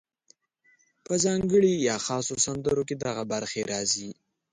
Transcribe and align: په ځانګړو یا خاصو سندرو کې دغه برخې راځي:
په 1.05 1.13
ځانګړو 1.23 1.71
یا 1.87 1.95
خاصو 2.05 2.35
سندرو 2.45 2.83
کې 2.87 2.95
دغه 3.05 3.23
برخې 3.33 3.61
راځي: 3.71 4.09